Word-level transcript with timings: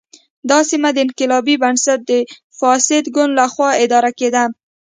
دا 0.49 0.59
سیمه 0.69 0.89
د 0.93 0.97
انقلابي 1.05 1.55
بنسټ 1.63 1.99
د 2.09 2.11
فاسد 2.59 3.03
ګوند 3.15 3.33
له 3.39 3.45
خوا 3.53 3.69
اداره 3.83 4.11
کېده. 4.19 4.43